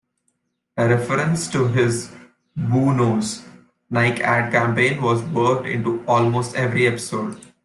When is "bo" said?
2.57-2.91